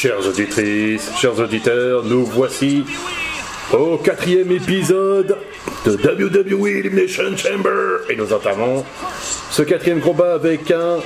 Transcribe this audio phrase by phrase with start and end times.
[0.00, 2.86] Chères auditrices, chers auditeurs, nous voici
[3.70, 5.36] au quatrième épisode
[5.84, 8.82] de WWE Elimination Chamber et nous entamons
[9.50, 11.00] ce quatrième combat avec un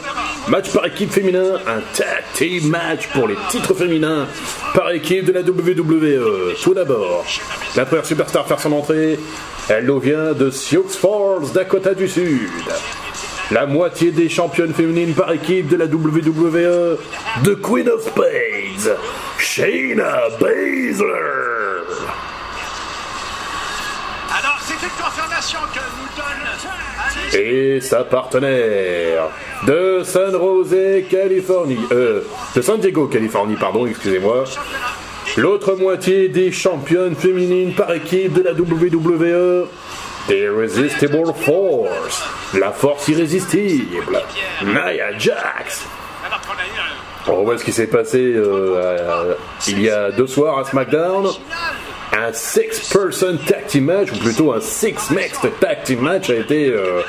[0.47, 4.29] match par équipe féminin, un tag team match pour les titres féminins
[4.75, 6.55] par équipe de la WWE.
[6.63, 7.27] Tout d'abord,
[7.75, 9.19] la première superstar faire son entrée,
[9.69, 12.49] elle nous vient de Sioux Falls, Dakota du Sud.
[13.51, 16.97] La moitié des championnes féminines par équipe de la WWE,
[17.45, 18.97] The Queen of Spades,
[19.39, 21.85] Shayna Baszler.
[24.37, 26.45] Alors, c'est une confirmation que nous donne
[27.05, 27.35] Alice.
[27.35, 29.29] Et sa partenaire
[29.67, 32.23] de San Jose, Californie, euh,
[32.57, 34.45] de San Diego, Californie, pardon, excusez-moi.
[35.37, 39.67] L'autre moitié des championnes féminines par équipe de la WWE,
[40.31, 42.23] Irresistible Force,
[42.59, 44.23] la force irrésistible,
[44.63, 45.87] Nia Jax.
[47.27, 49.35] On voit ce qui s'est passé euh,
[49.69, 51.27] il y a deux soirs à SmackDown.
[52.13, 57.01] Un six-person tag team match, ou plutôt un six-max tag team match a été euh,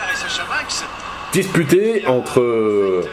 [1.32, 3.04] disputé entre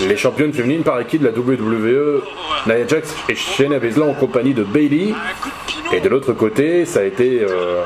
[0.00, 2.22] les championnes féminines par équipe de la WWE,
[2.66, 5.14] Nia Jax et Shayna Baszler en compagnie de Bailey.
[5.92, 7.82] Et de l'autre côté, ça a été euh.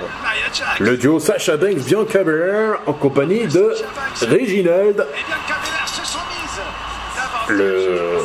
[0.81, 3.75] Le duo Sasha Banks Bianca Belair en compagnie de
[4.21, 5.07] Reginald,
[7.49, 8.19] le,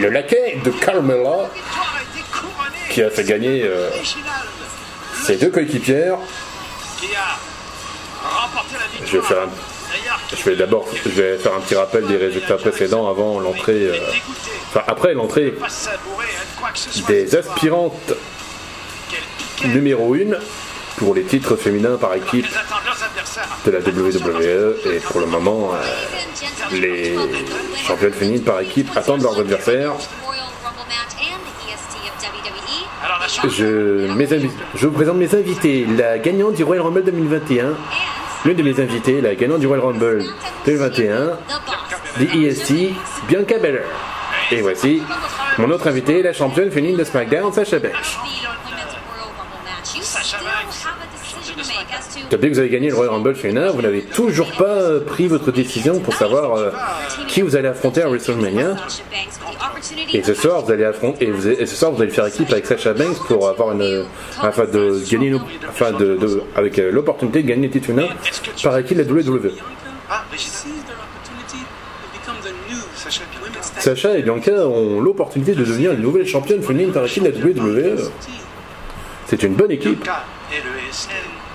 [0.00, 2.76] le laquais de Carmella, la victoire a été couronnée.
[2.90, 3.90] qui a fait gagner euh,
[5.24, 6.18] ses deux coéquipières.
[9.04, 9.50] Je vais faire un-
[10.36, 14.80] Je vais d'abord je vais faire un petit rappel des résultats précédents avant l'entrée, euh,
[14.86, 15.54] après l'entrée
[17.06, 18.12] des aspirantes
[19.66, 20.18] numéro 1
[20.96, 22.46] pour les titres féminins par équipe
[23.66, 27.16] de la WWE et pour le moment euh, les
[27.86, 29.92] championnes féminines par équipe attendent leurs adversaires.
[33.48, 34.26] Je, mes
[34.74, 35.86] je vous présente mes invités.
[35.96, 37.74] La gagnante du Royal Rumble 2021,
[38.44, 40.24] l'une de mes invités, la gagnante du Royal Rumble
[40.66, 41.38] 2021,
[42.18, 42.94] The EST,
[43.28, 43.84] Bianca Belair.
[44.50, 45.02] Et voici
[45.58, 48.18] mon autre invité, la championne féminine de SmackDown, Sasha Banks.
[52.34, 55.28] Depuis que vous avez gagné le Royal Rumble féminin, vous n'avez toujours pas euh, pris
[55.28, 56.70] votre décision pour savoir euh,
[57.28, 58.74] qui vous allez affronter à WrestleMania.
[60.12, 62.92] Et ce soir, vous allez affronter, et, ce soir, vous allez faire équipe avec Sasha
[62.92, 64.04] Banks pour avoir une,
[64.42, 68.08] afin de gagner, une- afin de, avec euh, l'opportunité de gagner le titre féminin
[68.64, 69.52] par équipe de la WWE.
[73.78, 74.66] Sacha et Bianca.
[74.66, 78.10] ont l'opportunité de devenir les nouvelles championnes féminines par équipe de la WWE.
[79.28, 80.02] C'est une bonne équipe.
[80.02, 81.10] Bianca et le ESN,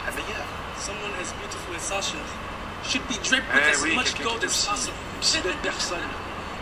[0.05, 0.45] la meilleure.
[0.79, 1.88] Someone as beautiful as Sasha
[2.83, 4.93] should be draped with Eh as oui, much gold as possible.
[5.43, 5.99] belle personne.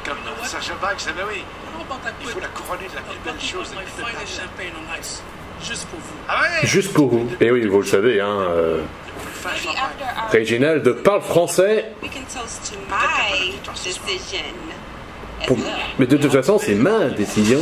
[0.05, 0.43] Comme You know?
[0.45, 1.43] Sacha Banks, eh ben oui.
[1.75, 4.13] How about I Il faut la couronner de la plus belle chose, la plus belle
[5.61, 6.15] juste pour vous.
[6.27, 7.27] Ah ouais Juste pour vous.
[7.39, 8.81] Et oui, vous le savez, hein, euh,
[10.31, 14.53] Reginald parle français, We can toast to my decision.
[15.41, 15.57] as pour-
[15.99, 17.59] mais de toute façon, c'est ma décision.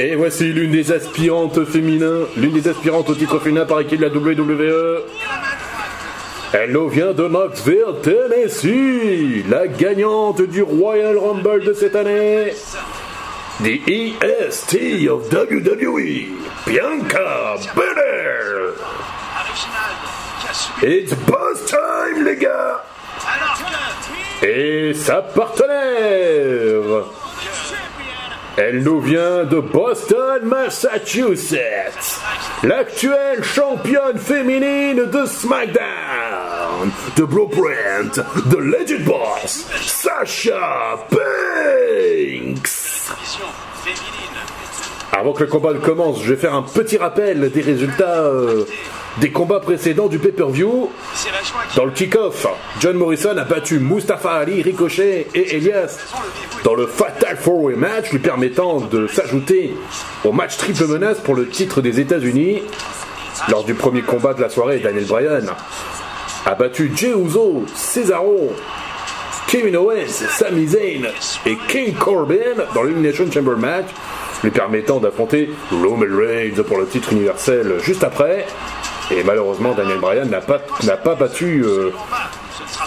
[0.00, 4.06] Et voici l'une des aspirantes féminines, l'une des aspirantes au titre féminin par équipe de
[4.06, 5.02] la WWE.
[6.52, 12.52] Elle nous vient de Knoxville, Tennessee, la gagnante du Royal Rumble de cette année.
[13.60, 16.28] The EST of WWE,
[16.64, 18.74] Bianca Belair.
[20.80, 22.84] It's boss time, les gars.
[24.42, 27.04] Et sa partenaire.
[28.60, 32.18] Elle nous vient de Boston, Massachusetts.
[32.64, 36.90] L'actuelle championne féminine de SmackDown.
[37.14, 38.20] The Blueprint,
[38.50, 42.68] The Legend Boss, Sasha Banks.
[45.12, 48.64] Avant que le combat ne commence, je vais faire un petit rappel des résultats euh,
[49.20, 50.90] des combats précédents du pay-per-view.
[51.76, 52.46] Dans le kick-off,
[52.80, 55.98] John Morrison a battu Mustafa Ali, Ricochet et Elias
[56.64, 59.74] dans le Fatal 4-Way match, lui permettant de s'ajouter
[60.24, 62.62] au match triple menace pour le titre des États-Unis.
[63.48, 65.46] Lors du premier combat de la soirée, Daniel Bryan
[66.44, 67.12] a battu Jey
[67.74, 68.52] Cesaro,
[69.46, 71.06] Kevin Owens, Sami Zayn
[71.46, 72.36] et King Corbin
[72.74, 73.86] dans l'Elimination Chamber match,
[74.42, 78.46] lui permettant d'affronter Roman Reigns pour le titre universel juste après.
[79.10, 81.90] Et malheureusement, Daniel Bryan n'a pas, n'a pas battu euh,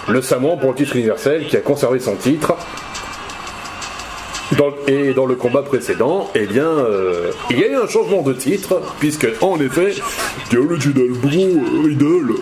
[0.08, 2.56] le Samoan pour le titre universel qui a conservé son titre.
[4.88, 8.34] Et dans le combat précédent, eh bien, euh, il y a eu un changement de
[8.34, 9.94] titre, puisque en effet,
[10.50, 12.34] The Original Bro Riddle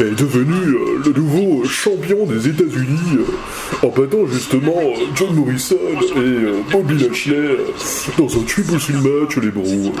[0.00, 3.18] est devenu euh, le nouveau champion des États-Unis,
[3.82, 4.80] en battant justement
[5.14, 5.76] John Morrison
[6.16, 7.56] et Bobby Lashley
[8.16, 9.92] dans un triple match, les bros.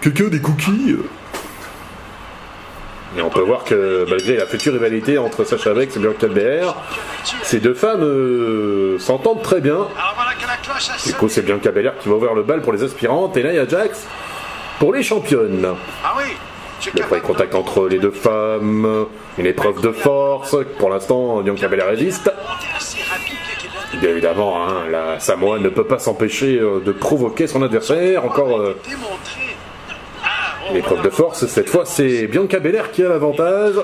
[0.00, 0.96] Quelqu'un des cookies
[3.16, 6.74] Et on peut voir que malgré la future rivalité entre Sacha Banks et Bianca Belair,
[7.42, 9.88] ces deux femmes euh, s'entendent très bien.
[11.04, 13.66] Du coup, c'est Bianca Belair qui va ouvrir le bal pour les aspirantes et Nia
[13.66, 14.06] Jax
[14.78, 15.74] pour les championnes.
[16.04, 16.14] Ah
[16.94, 19.06] Le premier contact entre les deux femmes,
[19.38, 20.56] une épreuve de force.
[20.78, 22.30] Pour l'instant, Bianca Belair résiste.
[24.00, 28.24] Bien évidemment, hein, la Samoa ne peut pas s'empêcher euh, de provoquer son adversaire.
[28.24, 28.78] Encore euh,
[30.72, 30.94] démontrer.
[30.94, 31.46] Ah, oh, une épreuve de force.
[31.46, 33.74] Cette fois, c'est Bianca Belair qui a l'avantage.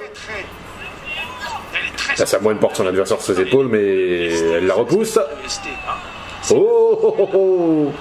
[2.19, 5.19] La Samoane porte son adversaire sur ses épaules, mais elle la repousse.
[6.51, 7.93] Oh, oh, oh, oh.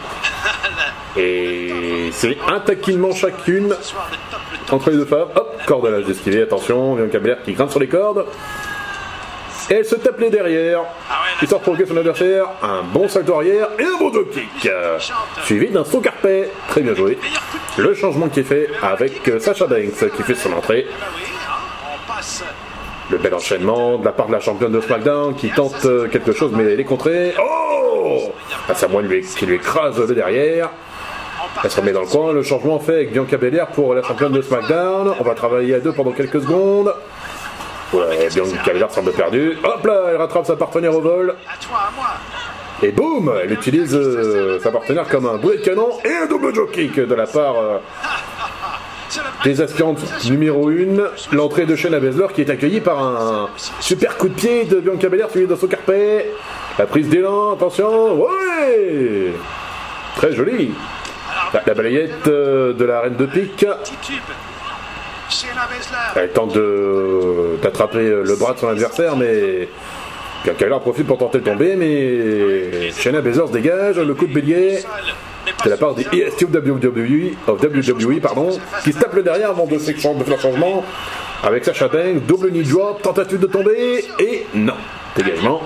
[1.18, 3.76] Et c'est un taquinement chacune
[4.72, 5.30] entre les deux femmes.
[5.36, 8.26] Hop, corde à l'âge d'esquiver, attention, Bianca Belair qui grimpe sur les cordes.
[9.70, 10.82] Elle se tape les derrière.
[11.42, 14.70] Histoire de provoquer son adversaire, un bon salto arrière et un bon drop kick.
[15.44, 16.52] Suivi d'un saut carpet.
[16.70, 17.18] Très bien joué.
[17.78, 20.88] Le changement qui est fait avec euh, Sasha Banks qui fait son entrée.
[23.12, 26.32] Le bel enchaînement de la part de la championne de SmackDown qui tente euh, quelque
[26.32, 27.34] chose mais elle est contrée.
[27.40, 28.32] Oh
[29.02, 30.70] lui, qui lui écrase le derrière.
[31.64, 32.32] Elle se remet dans le coin.
[32.32, 35.14] Le changement fait avec Bianca Belair pour la championne de SmackDown.
[35.20, 36.94] On va travailler à deux pendant quelques secondes.
[37.94, 39.58] Ouais, Bianca Belair semble perdue.
[39.64, 41.36] Hop là, elle rattrape sa partenaire au vol.
[41.48, 42.08] À toi, à moi.
[42.84, 46.54] Et boum Elle utilise euh, sa partenaire comme un boulet de canon et un double
[46.54, 47.78] drop kick de la part euh,
[49.44, 50.74] des aspirantes numéro 1.
[51.32, 53.50] L'entrée de Shayna Baszler qui est accueillie par un
[53.80, 56.32] super coup de pied de Bianca Belair suivi de son carpet.
[56.78, 59.32] La prise d'élan, attention, ouais
[60.18, 60.72] Très joli.
[61.54, 63.66] La, la balayette euh, de la reine de pique.
[66.16, 66.58] Elle tente
[67.62, 69.68] d'attraper le bras de son adversaire, mais
[70.54, 74.80] Belair profite pour tenter de tomber, mais Shayna se dégage, le coup de bélier.
[75.64, 78.50] C'est la part des EST WWE, of WWE pardon,
[78.84, 80.84] qui se tape le derrière avant de, faire de faire changement.
[81.44, 84.74] Avec Sacha Banks, double knee drop, tentative de tomber, et non.
[85.16, 85.62] Dégagement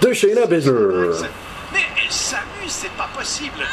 [0.00, 1.10] de Shayna Baszler.
[1.72, 3.64] Mais elle s'amuse, c'est pas possible.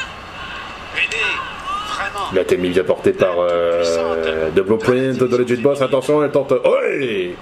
[2.33, 5.81] La thème bien portée par euh, The Blueprint de Legit Boss.
[5.81, 6.51] Attention, elle tente.
[6.51, 7.35] Ouais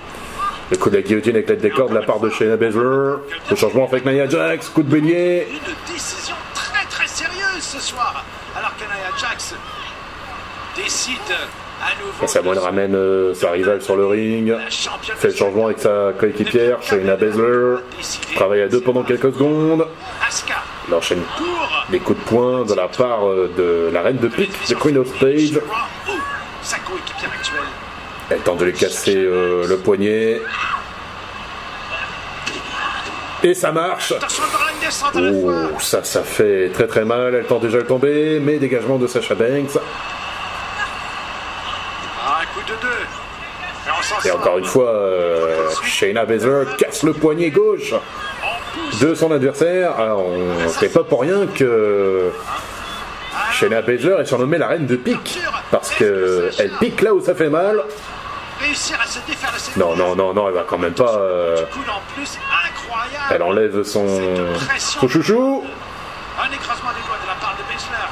[0.69, 3.15] Le coup de la guillotine avec l'aide des cordes de la part de Shayna Baszler.
[3.49, 5.47] Le changement avec Nia Jax, coup de bélier.
[5.49, 8.25] Une décision très très sérieuse ce soir.
[8.55, 9.55] Alors que Nia Jax
[10.75, 11.15] décide
[11.81, 12.23] à nouveau.
[12.23, 14.53] Et Samoan ramène euh, sa rivale sur le ring.
[15.15, 17.77] Fait le changement avec sa coéquipière, Shayna Baszler.
[18.35, 19.87] Travaille à deux pendant quelques secondes.
[20.89, 21.23] Il enchaîne
[21.89, 24.97] des coups de poing de la part euh, de la reine de pique, de Queen
[24.97, 25.61] of Stage.
[26.61, 27.86] Sa coéquipière actuelle.
[28.29, 30.41] Elle tente de lui casser euh, le poignet.
[33.43, 34.13] Et ça marche
[35.11, 35.11] fois.
[35.15, 37.35] Oh, ça, ça fait très très mal.
[37.35, 39.77] Elle tente déjà de tomber, mais dégagement de Sacha Banks.
[42.25, 42.41] Ah.
[44.25, 47.93] Et encore une fois, euh, Shayna Baszler casse le poignet gauche
[49.01, 49.97] de son adversaire.
[49.97, 52.31] Alors, on c'est pas pour rien que
[53.51, 55.39] Shayna Baszler est surnommée la reine de pique.
[55.71, 57.83] Parce que elle pique là où ça fait mal.
[58.59, 61.15] Réussir à se défaire de ses Non, non, non, non, elle va quand même pas.
[61.17, 62.37] euh, Coup en plus
[62.67, 63.25] incroyable.
[63.31, 64.05] elle enlève son,
[64.79, 65.63] son chouchou.
[66.39, 68.07] Un écrasement des doigts de la part de Baszler.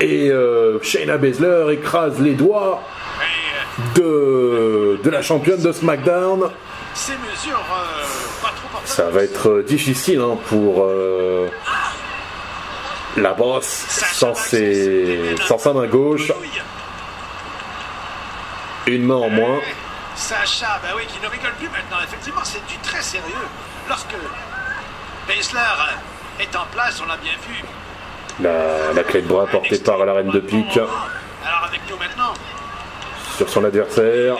[0.00, 2.82] Et euh, Shayna Baszler écrase les doigts
[3.20, 6.50] Et de, euh, de la championne de SmackDown.
[6.94, 8.04] ces mesures euh,
[8.42, 8.80] pas trop.
[8.84, 11.48] Ça va être euh, difficile hein, pour euh,
[13.16, 16.32] la bosse sans, ses, sans sa main gauche.
[18.86, 19.60] Une main en moins.
[20.14, 21.96] Sacha, bah oui, qui ne rigole plus maintenant.
[22.04, 23.34] Effectivement, c'est du très sérieux.
[23.88, 24.14] Lorsque
[25.26, 27.64] Baszler euh, est en place, on l'a bien vu.
[28.40, 32.34] La, la clé de bras portée par la reine de pique Alors avec nous maintenant,
[33.36, 34.36] sur son adversaire.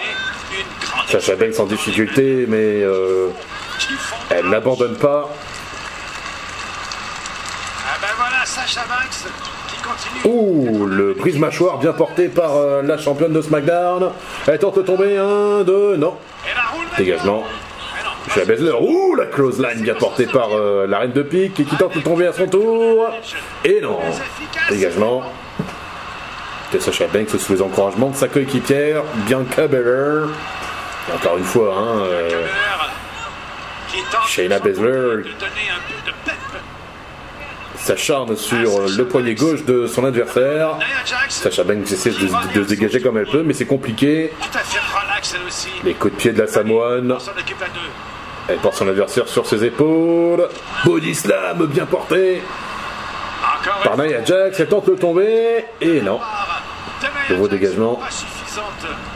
[1.08, 3.30] Sacha Banks en difficulté, mais euh,
[4.30, 5.28] elle n'abandonne pas.
[7.86, 9.30] Ah ben voilà, Sacha Banks.
[10.24, 14.10] Ouh, le brise-mâchoire bien porté par euh, la championne de SmackDown.
[14.46, 16.14] Elle tente de tomber, un, deux, non.
[16.44, 16.96] La.
[16.96, 17.42] Dégagement.
[17.42, 21.54] Non, Chez Baszler, ouh, la close line bien portée par euh, la reine de pique
[21.54, 23.10] qui tente de tomber à son tour.
[23.64, 23.98] Et non.
[24.70, 25.22] Dégagement.
[26.80, 30.28] Sacha Banks sous les encouragements de sa coéquipière, Bianca Belair.
[31.14, 32.46] Encore une fois, hein, euh,
[34.26, 34.58] Shayna.
[34.58, 36.34] de donner un peu de pep
[37.76, 40.78] s'acharne sur le poignet gauche de son adversaire.
[41.28, 44.32] Sacha Banks essaie de, se dégager comme elle peut, mais c'est compliqué.
[45.84, 47.16] Les coups de pied de la Samoane.
[48.48, 50.48] Elle porte son adversaire sur ses épaules.
[50.84, 52.42] Body slam bien porté
[53.82, 54.60] par Nia Jax.
[54.60, 55.64] Elle tente de tomber.
[55.80, 56.20] Et non.
[57.30, 58.00] Nouveau dégagement.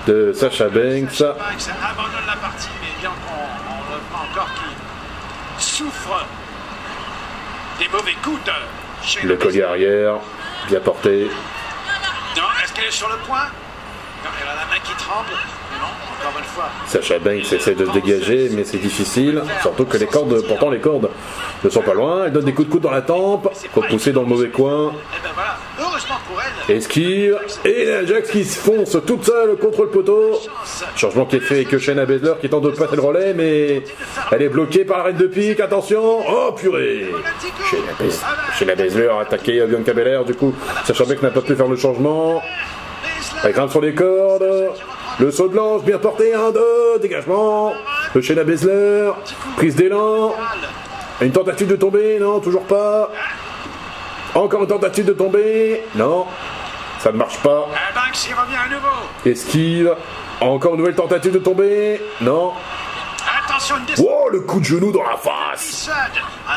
[0.06, 1.10] De Sacha Banks.
[1.10, 4.48] Sacha Banks abandonne la partie, mais bien qu'on on le voit encore
[5.58, 6.26] qui souffre
[7.78, 10.14] des mauvais coups de Le collier arrière.
[10.68, 11.28] Bien porté.
[12.36, 13.46] Non, est-ce qu'elle est sur le point?
[14.24, 15.30] Non, elle a la main qui tremble.
[15.80, 16.68] Non, encore une fois.
[16.86, 19.42] Sacha Banks essaie de se dégager, mais c'est difficile.
[19.62, 21.08] Surtout que les cordes, pourtant les cordes
[21.62, 22.24] ne sont pas loin.
[22.26, 23.48] Elle donne des coups de coude dans la tempe.
[23.74, 24.92] Repoussée dans le mauvais coin.
[24.92, 26.76] Eh ben voilà, heureusement pour elle.
[26.76, 27.38] Esquive.
[27.64, 30.40] Et la Jax qui se fonce toute seule contre le poteau.
[30.96, 33.82] Changement qui est fait avec Shayna Baszler qui tente de passer le relais, mais
[34.32, 35.60] elle est bloquée par la reine de pique.
[35.60, 36.20] Attention.
[36.28, 37.06] Oh purée.
[38.58, 40.24] Shayna Baszler, a attaqué Bianca Belair.
[40.24, 40.54] Du coup,
[40.84, 42.42] Sacha Banks n'a pas pu faire le changement.
[43.44, 44.72] Elle grimpe sur les cordes.
[45.18, 46.34] Le saut de lance bien porté.
[46.34, 46.60] 1, 2.
[47.00, 47.72] Dégagement.
[48.14, 49.10] De Shayna Baszler.
[49.56, 50.34] Prise d'élan.
[51.20, 52.18] Une tentative de tomber.
[52.20, 53.10] Non, toujours pas.
[54.34, 55.82] Encore une tentative de tomber.
[55.94, 56.26] Non.
[57.00, 57.68] Ça ne marche pas.
[57.72, 58.86] Eh, nouveau.
[59.26, 59.94] Esquive.
[60.40, 62.00] Encore une nouvelle tentative de tomber.
[62.20, 62.52] Non.
[63.44, 64.06] Attention, une descente.
[64.08, 65.90] Oh, le coup de genou dans la face.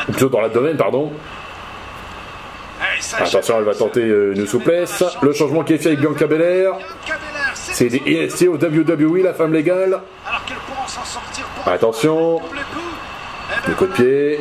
[0.06, 1.12] Plutôt dans l'abdomen, pardon.
[3.18, 5.02] Attention, elle va tenter euh, une souplesse.
[5.22, 6.72] Le changement qui est fait avec Bianca Belair.
[7.54, 10.00] C'est des EST au WWE, la femme légale.
[11.66, 12.40] Attention.
[12.44, 14.40] Eh ben Le coup de pied.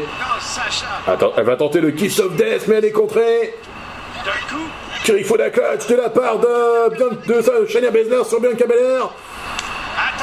[1.07, 3.53] Attends, elle va tenter le Kiss of Death, mais elle est contrée.
[5.03, 9.10] Kirifuna clutch de la part de, de Sa- Shayna Baszler sur Bianca Belair.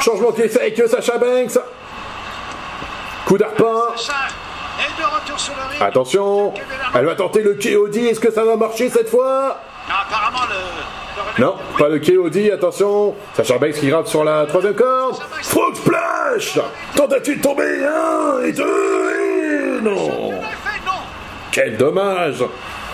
[0.01, 1.59] Changement qui est fait avec Sacha Banks.
[3.25, 3.93] Coup d'arpin.
[5.79, 6.53] Attention.
[6.95, 7.95] Elle va tenter le KOD.
[7.97, 9.59] Est-ce que ça va marcher cette fois?
[11.37, 13.15] Non, pas le KOD, attention.
[13.35, 15.17] Sacha Banks qui grappe sur la troisième corde.
[15.41, 16.59] Frog Splash
[16.95, 20.33] Tentative de tomber, un et deux, non.
[21.51, 22.43] Quel dommage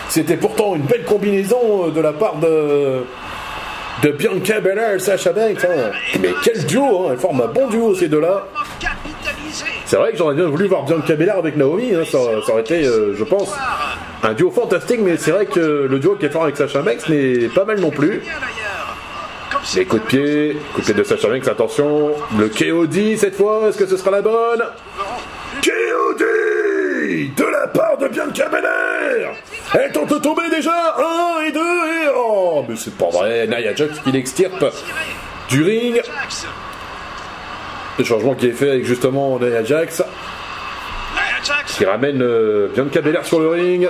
[0.09, 3.03] C'était pourtant une belle combinaison euh, de la part de,
[4.03, 5.63] de Bianca Belair et Sacha Banks.
[5.63, 5.91] hein.
[6.19, 7.11] Mais quel duo, hein.
[7.13, 8.47] elles forment un bon duo ces deux-là.
[9.85, 12.03] C'est vrai que j'aurais bien voulu voir Bianca Belair avec Naomi, hein.
[12.09, 13.53] ça, aurait été, euh, je pense,
[14.23, 17.07] un duo fantastique, mais c'est vrai que le duo qui est fort avec Sacha Banks
[17.09, 18.21] n'est pas mal non plus.
[19.75, 22.11] Les coups de pied, coup de pied de Sacha Banks, attention.
[22.37, 24.63] Le KOD cette fois, est-ce que ce sera la bonne?
[25.63, 26.23] KOD
[27.35, 29.31] De la part de Bianca Belair
[29.77, 32.07] Elle tente de tomber déjà Un et deux et...
[32.15, 34.65] Oh, mais c'est pas vrai Nia Jax qui l'extirpe
[35.49, 36.01] du ring.
[37.97, 40.01] Le changement qui est fait avec justement Nia Jax,
[41.67, 43.89] qui ramène euh, Bianca Belair sur le ring.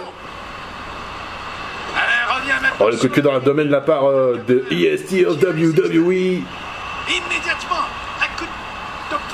[2.79, 6.41] Oh, le coup de pied dans l'abdomen de la part euh, de EST of WWE.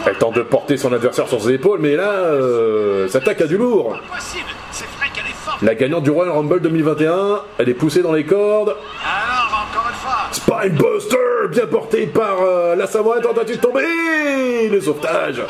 [0.05, 3.57] Elle tente de porter son adversaire sur ses épaules, mais là, euh, s'attaque à du
[3.57, 3.95] lourd.
[3.95, 4.49] Impossible.
[4.71, 5.50] C'est vrai qu'elle est forte.
[5.61, 8.75] La gagnante du Royal Rumble 2021, elle est poussée dans les cordes.
[9.05, 10.27] Alors, encore une fois.
[10.31, 11.17] Spine Buster,
[11.51, 14.69] bien porté par euh, la Samoa, tentative de tomber.
[14.69, 15.43] Le sauvetage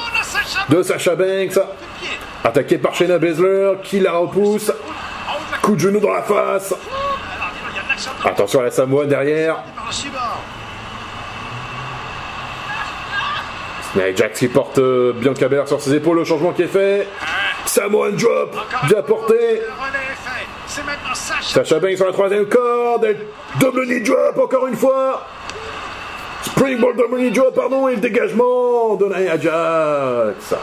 [0.67, 1.57] de Sacha Banks,
[2.43, 4.73] attaqué par Shayna Baszler, qui la repousse.
[5.61, 6.73] Coup de genou dans la face.
[8.25, 9.63] Attention à la Samoa derrière.
[13.95, 17.07] Nia Jax qui porte euh, Bianca Belair sur ses épaules, le changement qui est fait.
[17.71, 18.53] Samoan drop,
[18.89, 19.61] bien porté.
[21.13, 21.79] Sacha.
[21.79, 23.15] Banks sur la troisième corde,
[23.61, 25.25] double knee drop encore une fois.
[26.43, 30.53] Springboard double knee drop, pardon, et le dégagement de Nia Jax.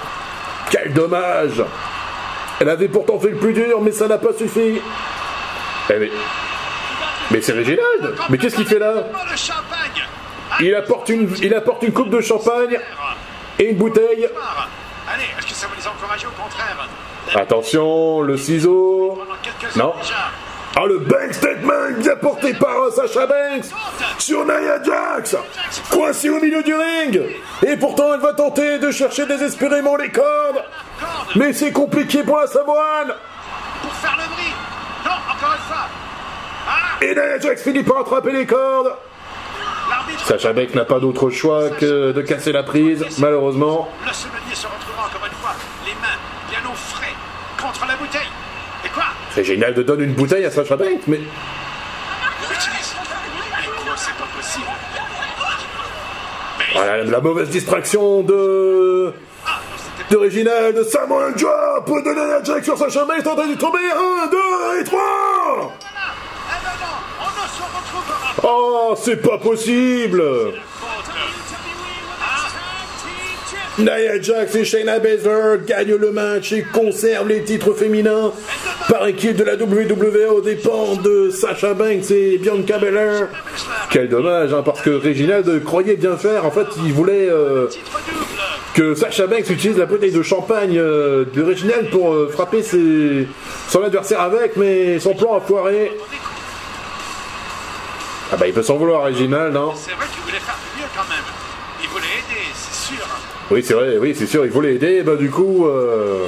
[0.70, 1.64] Quel dommage.
[2.60, 4.78] Elle avait pourtant fait le plus dur, mais ça n'a pas suffi.
[5.88, 6.10] Eh
[7.30, 9.04] mais, c'est Reginald Mais qu'est-ce qu'il fait là?
[10.60, 12.78] Il apporte, une, il apporte une coupe de champagne
[13.58, 14.28] et une bouteille.
[15.64, 16.88] Allez, est-ce que ça va les encourager au contraire
[17.34, 19.18] Attention, le ciseau.
[19.76, 19.92] Non.
[20.76, 23.64] Ah, le bank statement bien porté par euh, Sacha Banks
[24.18, 25.34] sur Nia Jax,
[25.90, 27.20] coincé au milieu du ring.
[27.66, 30.62] Et pourtant, elle va tenter de chercher désespérément les cordes.
[31.00, 33.14] Corde Mais c'est compliqué pour la Samoane.
[33.82, 35.08] pour faire le.
[35.08, 35.88] Non, encore une fois.
[36.68, 38.94] Ah, Et Nia Jax finit par attraper les cordes.
[40.26, 43.88] Sacha Banks n'a pas d'autre choix que de casser la prise, malheureusement.
[44.06, 45.54] Le sommelier se retrouvera encore une fois,
[45.86, 46.18] les mains
[46.50, 47.14] bien au frais,
[47.78, 48.28] contre la bouteille.
[48.84, 49.04] Et quoi
[49.34, 52.94] C'est génial de donner une bouteille à Sacha Banks, mais Il utilise.
[53.56, 54.66] Mais quoi, c'est pas possible.
[56.58, 59.12] Mais voilà, la mauvaise distraction de
[59.46, 59.60] ah,
[60.10, 61.50] de Samoa Joe
[61.86, 63.78] pour donner à Jack sur Sacha Banks, en train de tomber,
[64.24, 66.86] 1, 2 et 3 Eh ben non,
[67.20, 68.48] on ne se retrouvera pas.
[68.48, 70.22] Oh, c'est pas possible
[73.78, 78.32] Nia Jax et Shayna Baszler gagnent le match et conservent les titres féminins
[78.88, 83.28] par équipe de la WWE aux dépens de Sasha Banks et Bianca Belair.
[83.90, 86.44] Quel dommage, hein, parce que Reginald croyait bien faire.
[86.44, 87.68] En fait, il voulait euh,
[88.74, 93.82] que Sasha Banks utilise la bouteille de champagne euh, de Reginald pour euh, frapper son
[93.84, 95.92] adversaire avec, mais son plan a foiré.
[98.32, 99.70] Ah bah il peut s'en vouloir Reginald, hein.
[99.76, 101.47] C'est vrai qu'il voulait faire mieux quand même.
[101.82, 103.06] Il voulait aider, c'est sûr.
[103.50, 105.66] Oui c'est vrai, oui c'est sûr, il voulait aider, bah du coup...
[105.66, 106.26] euh,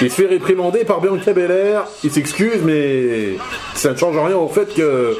[0.00, 3.36] Il se fait réprimander par Bianca Belair, il s'excuse, mais
[3.74, 5.16] ça ne change rien au fait que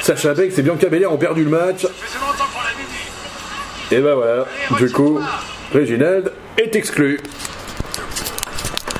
[0.00, 1.86] Sacha Banks et Bianca Belair ont perdu le match.
[3.90, 4.46] Et bah voilà,
[4.78, 5.20] du coup,
[5.74, 7.20] Reginald est exclu.